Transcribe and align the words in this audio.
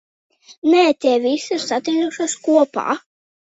Nē, 0.71 0.79
tie 1.05 1.13
visi 1.27 1.55
ir 1.59 1.63
satinušies 1.67 2.37
kopā. 2.51 2.91